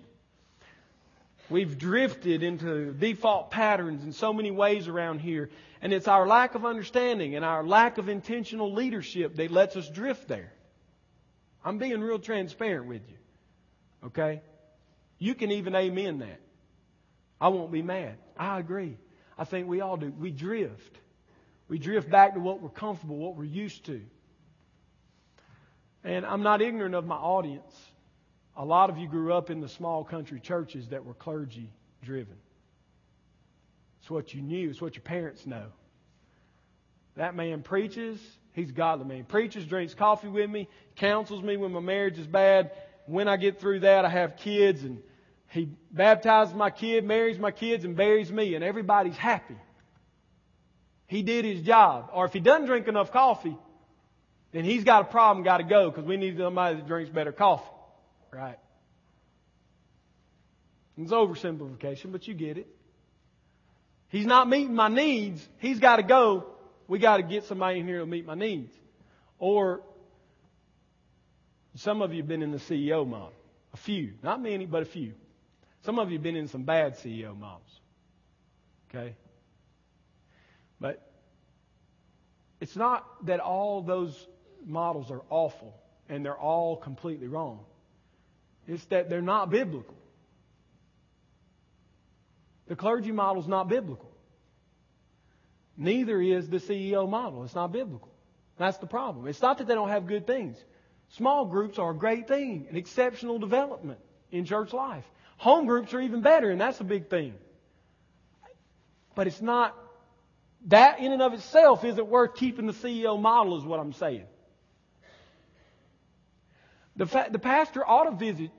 [1.49, 5.49] We've drifted into default patterns in so many ways around here,
[5.81, 9.87] and it's our lack of understanding and our lack of intentional leadership that lets us
[9.89, 10.51] drift there.
[11.63, 13.16] I'm being real transparent with you.
[14.05, 14.41] Okay?
[15.19, 16.39] You can even amen that.
[17.39, 18.15] I won't be mad.
[18.37, 18.97] I agree.
[19.37, 20.11] I think we all do.
[20.11, 20.97] We drift.
[21.67, 24.01] We drift back to what we're comfortable, what we're used to.
[26.03, 27.73] And I'm not ignorant of my audience.
[28.55, 31.69] a lot of you grew up in the small country churches that were clergy
[32.01, 32.37] driven.
[34.01, 35.65] It's what you knew, it's what your parents know.
[37.17, 38.19] That man preaches,
[38.53, 39.25] he's a godly man.
[39.25, 42.71] Preaches, drinks coffee with me, counsels me when my marriage is bad.
[43.07, 45.01] When I get through that, I have kids, and
[45.49, 49.55] he baptizes my kid, marries my kids, and buries me, and everybody's happy.
[51.07, 52.09] He did his job.
[52.13, 53.57] Or if he doesn't drink enough coffee,
[54.51, 57.31] then he's got a problem, got to go, because we need somebody that drinks better
[57.31, 57.63] coffee.
[58.31, 58.59] Right?
[60.97, 62.67] It's oversimplification, but you get it.
[64.09, 65.47] He's not meeting my needs.
[65.59, 66.45] He's got to go.
[66.87, 68.73] We got to get somebody in here to meet my needs.
[69.39, 69.81] Or
[71.79, 73.33] some of you have been in the CEO model.
[73.73, 74.13] A few.
[74.23, 75.13] Not many, but a few.
[75.83, 77.79] Some of you have been in some bad CEO models.
[78.89, 79.15] Okay?
[80.79, 81.11] But
[82.59, 84.27] it's not that all those
[84.65, 85.75] models are awful
[86.09, 87.59] and they're all completely wrong.
[88.67, 89.95] It's that they're not biblical.
[92.67, 94.11] The clergy model is not biblical.
[95.77, 97.43] Neither is the CEO model.
[97.43, 98.09] It's not biblical.
[98.57, 99.27] That's the problem.
[99.27, 100.57] It's not that they don't have good things.
[101.11, 103.99] Small groups are a great thing, an exceptional development
[104.31, 105.05] in church life.
[105.37, 107.33] Home groups are even better, and that's a big thing.
[109.15, 109.75] But it's not,
[110.67, 114.25] that in and of itself isn't worth keeping the CEO model, is what I'm saying.
[116.97, 118.51] The, fa- the pastor ought to visit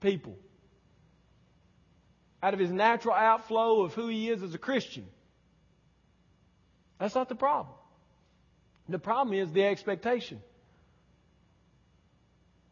[0.00, 0.36] people
[2.42, 5.06] out of his natural outflow of who he is as a Christian.
[6.98, 7.74] That's not the problem.
[8.88, 10.40] The problem is the expectation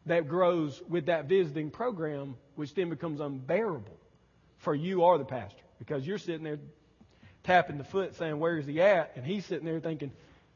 [0.05, 3.97] that grows with that visiting program, which then becomes unbearable
[4.59, 6.59] for you or the pastor because you're sitting there
[7.43, 9.13] tapping the foot saying, Where's he at?
[9.15, 10.11] And he's sitting there thinking,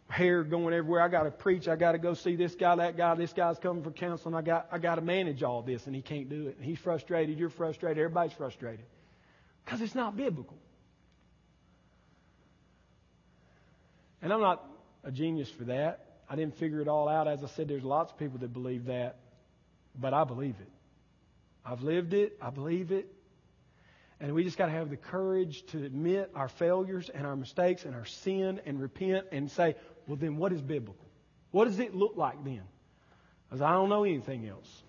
[0.10, 1.02] hair going everywhere.
[1.02, 1.68] I got to preach.
[1.68, 3.16] I got to go see this guy, that guy.
[3.16, 4.36] This guy's coming for counseling.
[4.36, 6.58] I got, I got to manage all this, and he can't do it.
[6.58, 7.38] And he's frustrated.
[7.38, 8.00] You're frustrated.
[8.00, 8.86] Everybody's frustrated
[9.64, 10.58] because it's not biblical.
[14.22, 14.66] And I'm not
[15.04, 16.06] a genius for that.
[16.30, 17.28] I didn't figure it all out.
[17.28, 19.18] As I said, there's lots of people that believe that,
[20.00, 20.70] but I believe it.
[21.66, 22.38] I've lived it.
[22.42, 23.12] I believe it.
[24.20, 27.86] And we just got to have the courage to admit our failures and our mistakes
[27.86, 29.76] and our sin and repent and say,
[30.08, 31.06] well, then what is biblical?
[31.52, 32.62] What does it look like then?
[33.48, 34.84] Because I don't know anything else.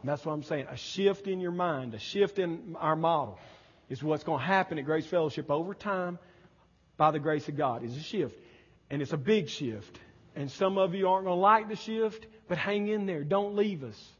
[0.00, 0.66] And that's what I'm saying.
[0.70, 3.38] A shift in your mind, a shift in our model
[3.88, 6.18] is what's going to happen at Grace Fellowship over time
[6.96, 7.82] by the grace of God.
[7.84, 8.38] It's a shift.
[8.90, 9.98] And it's a big shift.
[10.36, 13.24] And some of you aren't going to like the shift, but hang in there.
[13.24, 14.12] Don't leave us.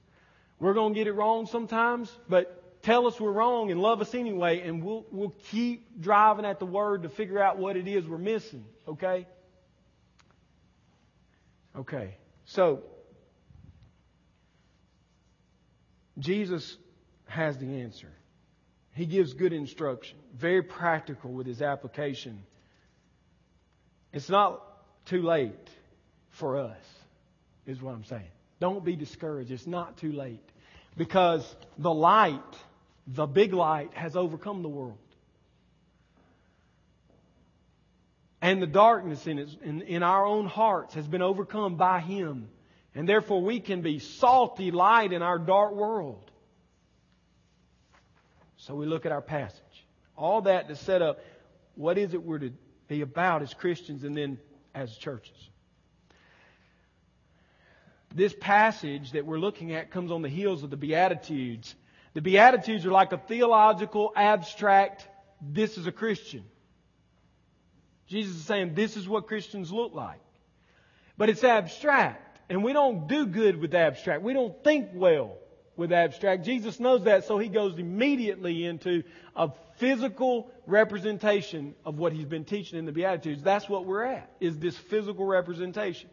[0.59, 4.15] We're going to get it wrong sometimes, but tell us we're wrong and love us
[4.15, 8.07] anyway, and we'll, we'll keep driving at the Word to figure out what it is
[8.07, 9.27] we're missing, okay?
[11.77, 12.83] Okay, so
[16.19, 16.77] Jesus
[17.27, 18.13] has the answer.
[18.93, 22.45] He gives good instruction, very practical with his application.
[24.13, 24.63] It's not
[25.07, 25.69] too late
[26.31, 26.79] for us,
[27.67, 28.23] is what I'm saying.
[28.61, 29.51] Don't be discouraged.
[29.51, 30.49] It's not too late.
[30.97, 32.41] Because the light
[33.07, 34.99] the big light has overcome the world.
[38.41, 42.49] And the darkness in, in, in our own hearts has been overcome by Him.
[42.95, 46.31] And therefore we can be salty light in our dark world.
[48.57, 49.61] So we look at our passage.
[50.17, 51.21] All that to set up
[51.75, 52.53] what is it we're to
[52.87, 54.39] be about as Christians and then
[54.75, 55.37] as churches.
[58.15, 61.75] This passage that we're looking at comes on the heels of the Beatitudes
[62.15, 65.07] the Beatitudes are like a theological, abstract,
[65.43, 66.45] this is a Christian.
[68.07, 70.21] Jesus is saying this is what Christians look like.
[71.19, 72.39] But it's abstract.
[72.49, 74.23] And we don't do good with abstract.
[74.23, 75.39] We don't think well
[75.77, 76.45] with abstract.
[76.45, 79.03] Jesus knows that, so he goes immediately into
[79.35, 83.43] a physical representation of what he's been teaching in the Beatitudes.
[83.43, 86.11] That's what we're at, is this physical representation.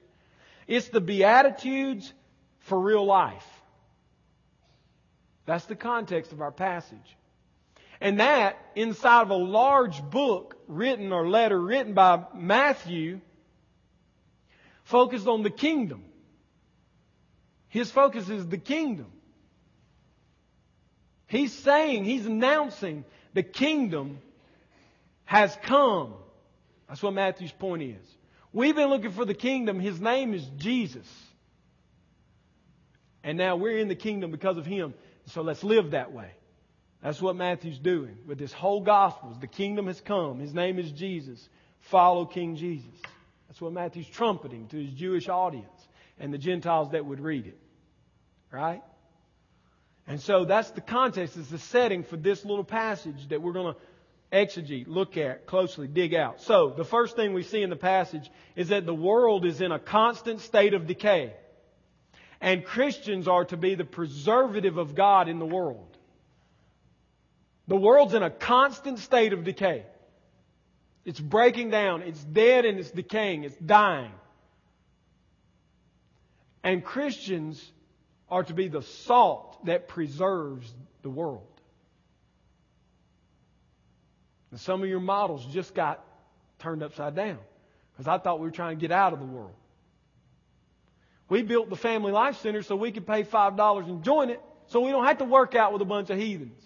[0.67, 2.13] It's the Beatitudes
[2.59, 3.47] for real life.
[5.45, 7.17] That's the context of our passage.
[7.99, 13.21] And that, inside of a large book written or letter written by Matthew,
[14.83, 16.03] focused on the kingdom.
[17.67, 19.07] His focus is the kingdom.
[21.27, 24.19] He's saying, he's announcing the kingdom
[25.23, 26.13] has come.
[26.89, 28.17] That's what Matthew's point is.
[28.53, 29.79] We've been looking for the kingdom.
[29.79, 31.07] His name is Jesus.
[33.23, 34.93] And now we're in the kingdom because of him.
[35.27, 36.31] So let's live that way.
[37.01, 39.35] That's what Matthew's doing with this whole gospel.
[39.39, 40.39] The kingdom has come.
[40.39, 41.49] His name is Jesus.
[41.79, 42.91] Follow King Jesus.
[43.47, 45.87] That's what Matthew's trumpeting to his Jewish audience
[46.19, 47.57] and the Gentiles that would read it.
[48.51, 48.81] Right?
[50.07, 53.73] And so that's the context, is the setting for this little passage that we're going
[53.73, 53.79] to
[54.31, 56.41] exegete, look at closely, dig out.
[56.41, 59.71] So, the first thing we see in the passage is that the world is in
[59.71, 61.33] a constant state of decay.
[62.39, 65.97] And Christians are to be the preservative of God in the world.
[67.67, 69.85] The world's in a constant state of decay.
[71.05, 72.01] It's breaking down.
[72.01, 73.43] It's dead and it's decaying.
[73.43, 74.11] It's dying.
[76.63, 77.63] And Christians
[78.29, 80.71] are to be the salt that preserves
[81.01, 81.50] the world.
[84.51, 86.03] And some of your models just got
[86.59, 87.39] turned upside down
[87.93, 89.53] because I thought we were trying to get out of the world.
[91.29, 94.81] We built the Family Life Center so we could pay $5 and join it so
[94.81, 96.61] we don't have to work out with a bunch of heathens.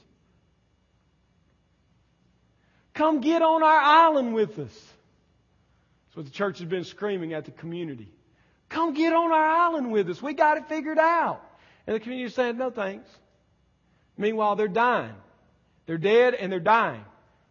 [2.95, 4.73] Come get on our island with us.
[6.07, 8.11] That's what the church has been screaming at the community.
[8.69, 10.21] Come get on our island with us.
[10.21, 11.41] We got it figured out.
[11.85, 13.09] And the community is saying, no thanks.
[14.17, 15.13] Meanwhile, they're dying.
[15.85, 17.05] They're dead and they're dying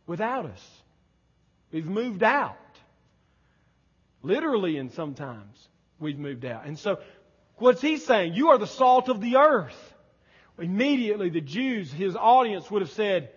[0.07, 0.83] without us.
[1.73, 2.57] We've moved out.
[4.23, 6.67] Literally, and sometimes we've moved out.
[6.67, 6.99] And so,
[7.57, 8.35] what's he saying?
[8.35, 9.95] You are the salt of the earth.
[10.59, 13.31] Immediately, the Jews, his audience, would have said,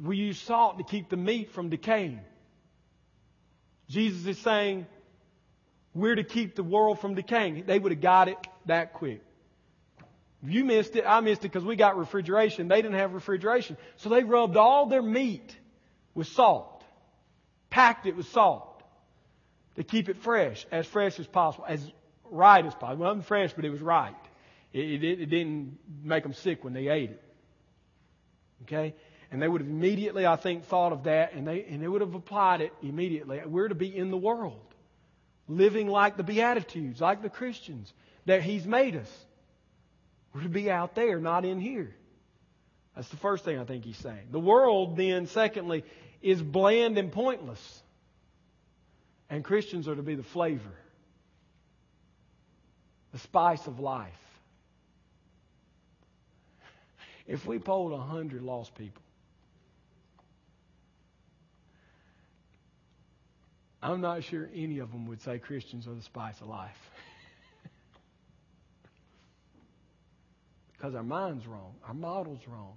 [0.00, 2.20] we use salt to keep the meat from decaying.
[3.88, 4.86] Jesus is saying
[5.94, 7.64] we're to keep the world from decaying.
[7.66, 9.22] They would have got it that quick.
[10.44, 12.66] You missed it, I missed it because we got refrigeration.
[12.66, 13.76] They didn't have refrigeration.
[13.96, 15.56] So they rubbed all their meat
[16.14, 16.84] with salt,
[17.70, 18.82] packed it with salt
[19.76, 21.88] to keep it fresh, as fresh as possible, as
[22.24, 23.04] right as possible.
[23.04, 24.14] It wasn't fresh, but it was right.
[24.72, 27.22] It, it, it didn't make them sick when they ate it.
[28.64, 28.94] Okay?
[29.30, 32.00] And they would have immediately, I think, thought of that and they, and they would
[32.00, 33.40] have applied it immediately.
[33.46, 34.74] We're to be in the world,
[35.46, 37.92] living like the Beatitudes, like the Christians
[38.26, 39.26] that He's made us.
[40.32, 41.94] We're to be out there, not in here.
[42.94, 44.28] That's the first thing I think He's saying.
[44.30, 45.84] The world, then, secondly,
[46.20, 47.82] is bland and pointless.
[49.30, 50.74] And Christians are to be the flavor,
[53.12, 54.12] the spice of life.
[57.26, 59.02] If we polled a hundred lost people,
[63.82, 66.90] I'm not sure any of them would say Christians are the spice of life.
[70.82, 72.74] because our mind's wrong, our model's wrong.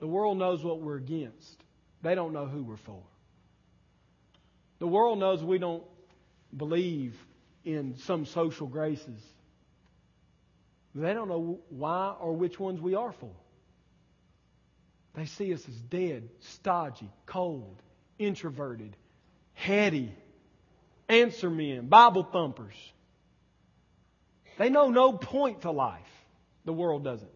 [0.00, 1.62] The world knows what we're against,
[2.02, 3.00] they don't know who we're for.
[4.80, 5.84] The world knows we don't
[6.56, 7.14] believe
[7.64, 9.22] in some social graces.
[10.92, 13.30] They don't know why or which ones we are for.
[15.14, 17.80] They see us as dead, stodgy, cold,
[18.18, 18.96] introverted,
[19.54, 20.12] heady,
[21.08, 22.74] answer men, Bible thumpers.
[24.62, 25.98] They know no point to life.
[26.66, 27.32] The world doesn't.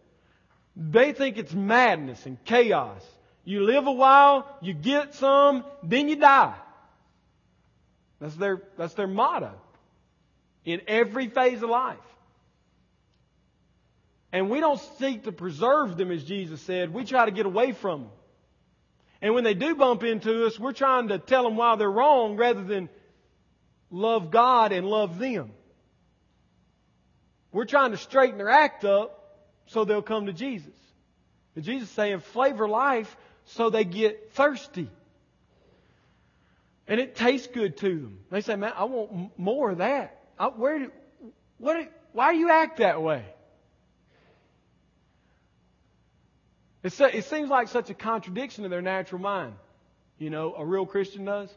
[0.77, 3.03] They think it's madness and chaos.
[3.43, 6.55] You live a while, you get some, then you die.
[8.21, 9.51] That's their, that's their motto
[10.63, 11.97] in every phase of life.
[14.31, 16.93] And we don't seek to preserve them, as Jesus said.
[16.93, 18.11] We try to get away from them.
[19.21, 22.37] And when they do bump into us, we're trying to tell them why they're wrong
[22.37, 22.87] rather than
[23.91, 25.51] love God and love them.
[27.57, 29.35] We're trying to straighten their act up
[29.65, 30.75] so they'll come to Jesus.
[31.55, 34.87] And Jesus is saying, flavor life so they get thirsty.
[36.87, 38.19] And it tastes good to them.
[38.29, 40.21] They say, man, I want more of that.
[40.37, 40.91] I, where do,
[41.57, 43.25] what, why do you act that way?
[46.83, 49.55] it seems like such a contradiction to their natural mind.
[50.19, 51.49] You know, a real Christian does.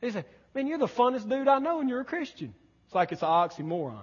[0.00, 2.52] They say, man, you're the funnest dude I know and you're a Christian.
[2.86, 4.02] It's like it's an oxymoron.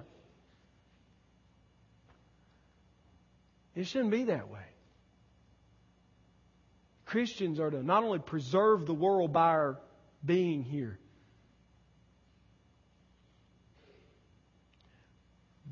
[3.76, 4.60] It shouldn't be that way.
[7.06, 9.78] Christians are to not only preserve the world by our
[10.26, 10.98] being here,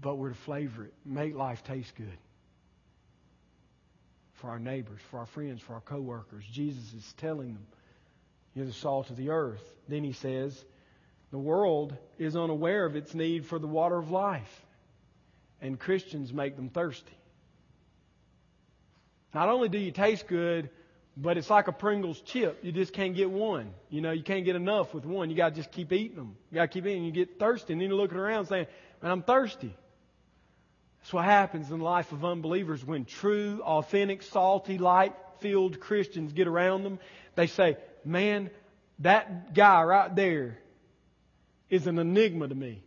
[0.01, 2.17] but we're to flavor it, make life taste good
[4.33, 6.45] for our neighbors, for our friends, for our coworkers.
[6.51, 7.67] Jesus is telling them,
[8.53, 9.63] You're the salt of the earth.
[9.87, 10.63] Then he says,
[11.31, 14.65] The world is unaware of its need for the water of life,
[15.61, 17.18] and Christians make them thirsty.
[19.33, 20.69] Not only do you taste good,
[21.15, 22.59] but it's like a Pringles chip.
[22.63, 23.73] You just can't get one.
[23.89, 25.29] You know, you can't get enough with one.
[25.29, 26.35] You got to just keep eating them.
[26.51, 27.03] You got to keep eating.
[27.03, 28.67] You get thirsty, and then you're looking around saying,
[29.01, 29.75] "Man, I'm thirsty."
[30.99, 36.33] That's what happens in the life of unbelievers when true, authentic, salty, light filled Christians
[36.33, 36.99] get around them.
[37.35, 38.49] They say, Man,
[38.99, 40.57] that guy right there
[41.69, 42.81] is an enigma to me.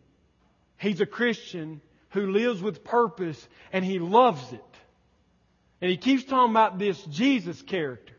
[0.77, 1.81] He's a Christian
[2.11, 4.65] who lives with purpose and he loves it.
[5.83, 8.15] And he keeps talking about this Jesus character.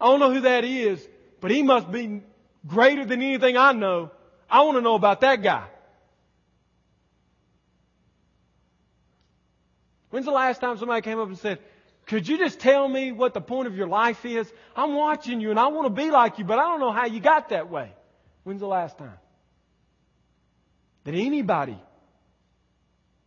[0.00, 1.04] I don't know who that is,
[1.40, 2.22] but he must be
[2.64, 4.12] greater than anything I know.
[4.48, 5.66] I want to know about that guy.
[10.10, 11.58] When's the last time somebody came up and said,
[12.06, 14.50] could you just tell me what the point of your life is?
[14.76, 17.06] I'm watching you and I want to be like you, but I don't know how
[17.06, 17.92] you got that way.
[18.44, 19.18] When's the last time?
[21.02, 21.76] That anybody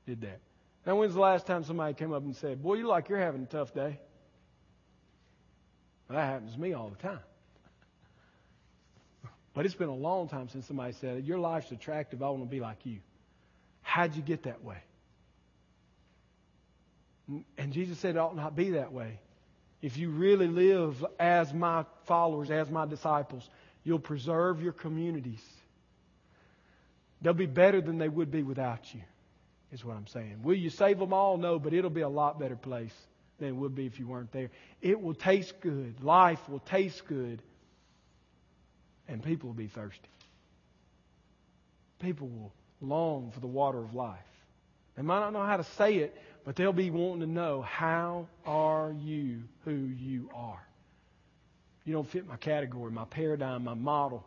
[0.08, 0.40] did that.
[0.86, 3.20] Now, when's the last time somebody came up and said, Boy, you look like you're
[3.20, 4.00] having a tough day?
[6.10, 7.20] Well, that happens to me all the time.
[9.54, 12.24] But it's been a long time since somebody said, Your life's attractive.
[12.24, 13.00] I want to be like you.
[13.82, 14.78] How'd you get that way?
[17.58, 19.20] And Jesus said it ought not be that way.
[19.82, 23.50] If you really live as my followers, as my disciples,
[23.84, 25.44] you'll preserve your communities.
[27.22, 29.02] They'll be better than they would be without you,
[29.72, 30.42] is what I'm saying.
[30.44, 31.38] Will you save them all?
[31.38, 32.94] No, but it'll be a lot better place
[33.40, 34.50] than it would be if you weren't there.
[34.82, 36.04] It will taste good.
[36.04, 37.42] Life will taste good.
[39.08, 40.10] And people will be thirsty.
[42.00, 44.20] People will long for the water of life.
[44.96, 48.28] They might not know how to say it, but they'll be wanting to know how
[48.46, 50.62] are you who you are?
[51.86, 54.26] You don't fit my category, my paradigm, my model.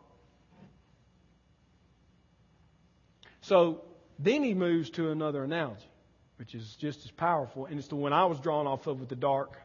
[3.41, 3.81] So
[4.19, 5.89] then he moves to another analogy,
[6.37, 9.09] which is just as powerful, and it's the one I was drawn off of with
[9.09, 9.59] the dark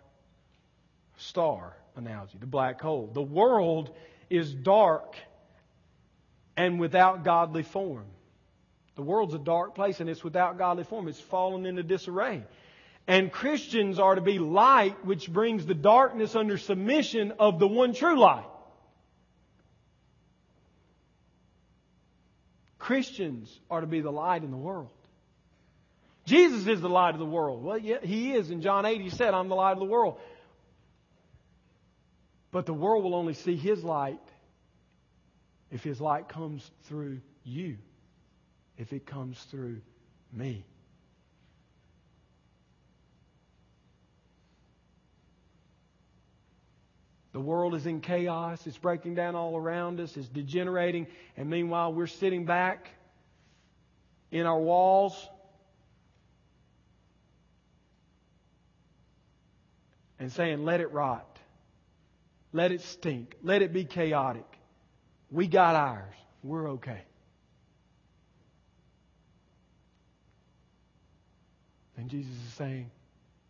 [1.16, 3.10] star analogy, the black hole.
[3.12, 3.94] The world
[4.28, 5.16] is dark
[6.56, 8.06] and without godly form.
[8.96, 11.08] The world's a dark place and it's without godly form.
[11.08, 12.42] It's fallen into disarray.
[13.06, 17.94] And Christians are to be light which brings the darkness under submission of the one
[17.94, 18.46] true light.
[22.80, 24.90] Christians are to be the light in the world.
[26.24, 27.62] Jesus is the light of the world.
[27.62, 28.50] Well, yeah, he is.
[28.50, 30.18] In John 8, he said, I'm the light of the world.
[32.50, 34.18] But the world will only see his light
[35.70, 37.78] if his light comes through you
[38.80, 39.82] if it comes through
[40.32, 40.64] me.
[47.32, 48.66] The world is in chaos.
[48.66, 50.16] It's breaking down all around us.
[50.16, 51.06] It's degenerating.
[51.36, 52.90] And meanwhile, we're sitting back
[54.32, 55.28] in our walls
[60.18, 61.38] and saying, let it rot.
[62.52, 63.36] Let it stink.
[63.42, 64.46] Let it be chaotic.
[65.30, 66.14] We got ours.
[66.42, 67.02] We're okay.
[71.96, 72.90] And Jesus is saying,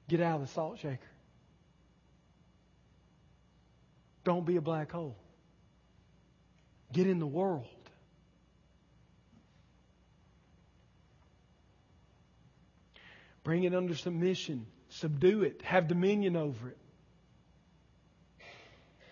[0.08, 0.98] get out of the salt shaker.
[4.30, 5.16] Don't be a black hole.
[6.92, 7.66] Get in the world.
[13.42, 14.66] Bring it under submission.
[14.90, 15.62] Subdue it.
[15.62, 16.78] Have dominion over it.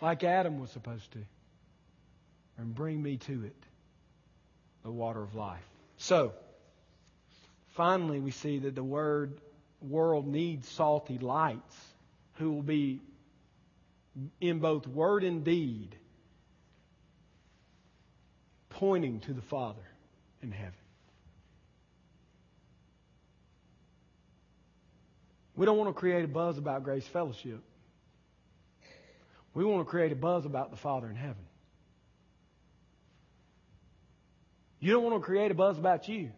[0.00, 1.18] Like Adam was supposed to.
[2.56, 3.56] And bring me to it.
[4.84, 5.68] The water of life.
[5.96, 6.32] So,
[7.78, 9.40] Finally, we see that the word
[9.80, 11.76] world needs salty lights
[12.34, 13.00] who will be
[14.40, 15.96] in both word and deed
[18.70, 19.82] pointing to the Father
[20.42, 20.72] in heaven.
[25.56, 27.60] We don't want to create a buzz about Grace Fellowship.
[29.54, 31.44] We want to create a buzz about the Father in heaven.
[34.78, 36.30] You don't want to create a buzz about you.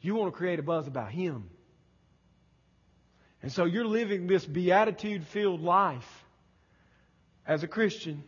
[0.00, 1.48] You want to create a buzz about Him.
[3.46, 6.24] And so you're living this beatitude filled life
[7.46, 8.24] as a Christian,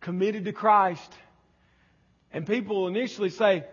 [0.00, 1.12] committed to Christ.
[2.32, 3.66] And people initially say,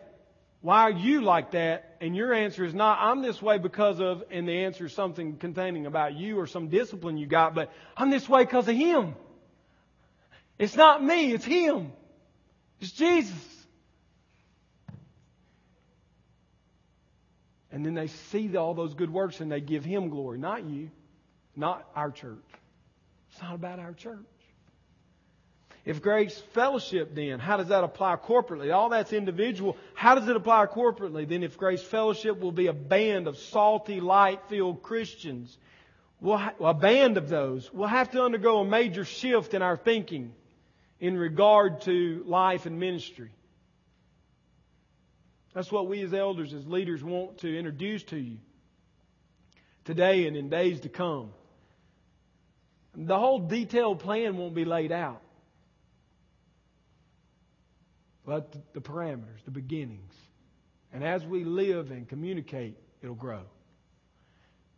[0.59, 1.95] Why are you like that?
[2.01, 5.37] And your answer is not, I'm this way because of, and the answer is something
[5.37, 9.15] containing about you or some discipline you got, but I'm this way because of Him.
[10.59, 11.93] It's not me, it's Him.
[12.81, 13.52] It's Jesus.
[17.73, 20.91] And then they see all those good works and they give Him glory, not you,
[21.55, 22.37] not our church.
[23.31, 24.19] It's not about our church.
[25.83, 28.73] If Grace Fellowship, then, how does that apply corporately?
[28.73, 29.75] All that's individual.
[29.95, 31.27] How does it apply corporately?
[31.27, 35.57] Then, if Grace Fellowship will be a band of salty, light filled Christians,
[36.21, 39.75] we'll ha- a band of those, we'll have to undergo a major shift in our
[39.75, 40.31] thinking
[40.99, 43.31] in regard to life and ministry.
[45.53, 48.37] That's what we as elders, as leaders, want to introduce to you
[49.85, 51.31] today and in days to come.
[52.95, 55.21] The whole detailed plan won't be laid out,
[58.25, 60.13] but the parameters, the beginnings.
[60.91, 63.41] And as we live and communicate, it'll grow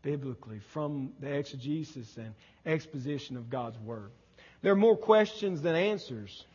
[0.02, 2.34] biblically from the exegesis and
[2.66, 4.12] exposition of God's Word.
[4.62, 6.46] There are more questions than answers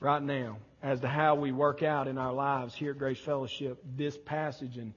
[0.00, 3.82] right now as to how we work out in our lives here at Grace Fellowship
[3.96, 4.92] this passage and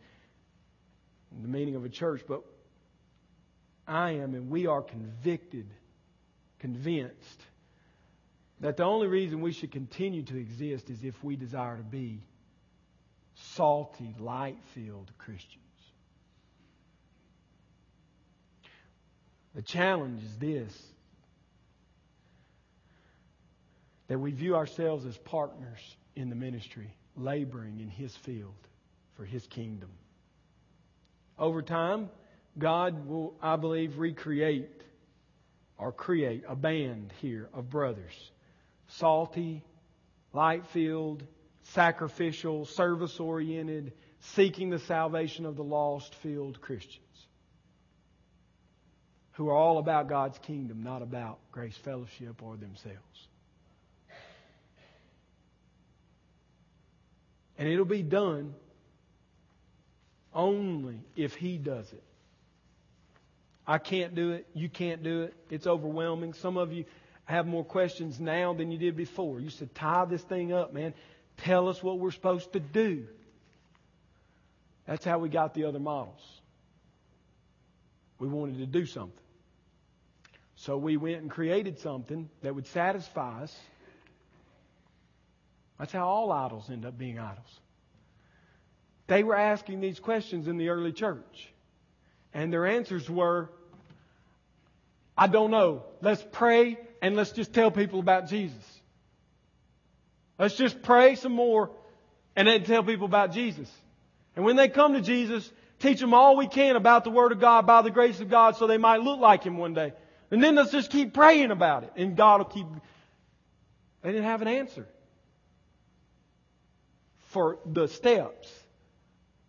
[1.42, 2.44] the meaning of a church, but
[3.88, 5.68] I am and we are convicted,
[6.60, 7.46] convinced
[8.60, 12.22] that the only reason we should continue to exist is if we desire to be
[13.36, 15.64] salty, light filled Christians.
[19.56, 20.82] The challenge is this
[24.10, 25.80] that we view ourselves as partners
[26.16, 28.68] in the ministry, laboring in His field
[29.16, 29.90] for His kingdom.
[31.38, 32.10] Over time,
[32.58, 34.70] God will, I believe, recreate
[35.78, 38.32] or create a band here of brothers.
[38.88, 39.64] Salty,
[40.34, 41.24] light filled,
[41.64, 47.06] sacrificial, service oriented, seeking the salvation of the lost filled Christians
[49.34, 53.29] who are all about God's kingdom, not about Grace Fellowship or themselves.
[57.60, 58.56] And it'll be done
[60.34, 62.04] only if He does it.
[63.68, 64.48] I can't do it.
[64.56, 65.36] You can't do it.
[65.52, 66.34] It's overwhelming.
[66.34, 66.86] Some of you
[67.26, 69.40] have more questions now than you did before.
[69.40, 70.96] You said, tie this thing up, man.
[71.38, 73.06] Tell us what we're supposed to do.
[74.88, 76.24] That's how we got the other models.
[78.18, 79.14] We wanted to do something.
[80.56, 83.56] So we went and created something that would satisfy us
[85.80, 87.60] that's how all idols end up being idols.
[89.08, 91.50] They were asking these questions in the early church.
[92.34, 93.50] And their answers were,
[95.18, 95.84] I don't know.
[96.02, 98.64] Let's pray and let's just tell people about Jesus.
[100.38, 101.72] Let's just pray some more
[102.36, 103.70] and then tell people about Jesus.
[104.36, 105.50] And when they come to Jesus,
[105.80, 108.58] teach them all we can about the Word of God by the grace of God
[108.58, 109.94] so they might look like Him one day.
[110.30, 112.68] And then let's just keep praying about it and God will keep.
[114.04, 114.86] They didn't have an answer
[117.30, 118.52] for the steps.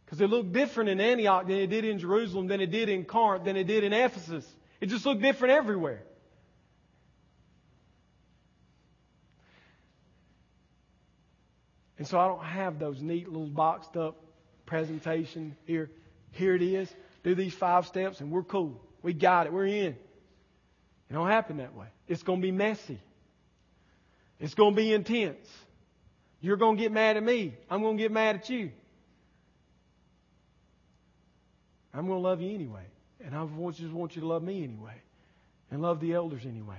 [0.04, 3.04] Because it looked different in Antioch than it did in Jerusalem, than it did in
[3.04, 4.46] Corinth, than it did in Ephesus.
[4.80, 6.02] It just looked different everywhere.
[11.98, 14.24] And so I don't have those neat little boxed up
[14.64, 15.90] presentation here.
[16.32, 16.92] Here it is.
[17.22, 18.80] Do these five steps and we're cool.
[19.02, 19.52] We got it.
[19.52, 19.96] We're in.
[21.10, 21.88] It don't happen that way.
[22.08, 22.98] It's going to be messy.
[24.38, 25.46] It's going to be intense.
[26.40, 27.54] You're going to get mad at me.
[27.68, 28.70] I'm going to get mad at you.
[31.92, 32.84] I'm going to love you anyway.
[33.24, 34.94] And I just want you to love me anyway.
[35.70, 36.78] And love the elders anyway.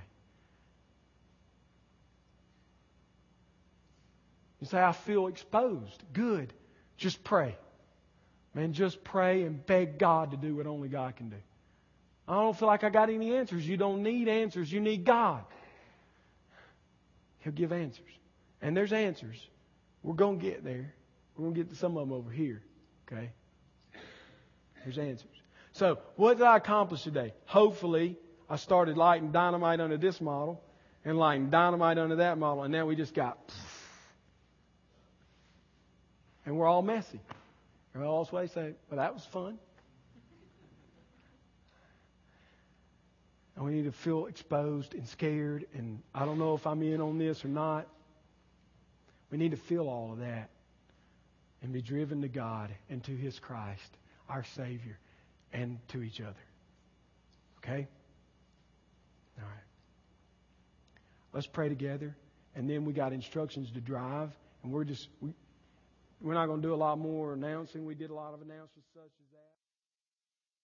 [4.59, 6.03] You say, I feel exposed.
[6.13, 6.53] Good.
[6.97, 7.55] Just pray.
[8.53, 11.37] Man, just pray and beg God to do what only God can do.
[12.27, 13.67] I don't feel like I got any answers.
[13.67, 14.71] You don't need answers.
[14.71, 15.43] You need God.
[17.39, 18.11] He'll give answers.
[18.61, 19.47] And there's answers.
[20.03, 20.93] We're going to get there.
[21.35, 22.61] We're going to get to some of them over here.
[23.07, 23.31] Okay?
[24.83, 25.29] There's answers.
[25.73, 27.33] So, what did I accomplish today?
[27.45, 28.17] Hopefully,
[28.49, 30.61] I started lighting dynamite under this model
[31.05, 33.37] and lighting dynamite under that model, and now we just got.
[36.45, 37.19] And we're all messy.
[37.93, 39.57] And all way say, well, that was fun.
[43.55, 47.01] And we need to feel exposed and scared, and I don't know if I'm in
[47.01, 47.87] on this or not.
[49.31, 50.49] We need to feel all of that
[51.61, 53.97] and be driven to God and to His Christ,
[54.29, 54.99] our Savior,
[55.53, 56.35] and to each other.
[57.59, 57.87] Okay?
[59.37, 59.63] All right.
[61.33, 62.15] Let's pray together.
[62.55, 64.31] And then we got instructions to drive.
[64.63, 65.33] And we're just, we,
[66.21, 67.85] we're not going to do a lot more announcing.
[67.85, 69.30] We did a lot of announcements such as.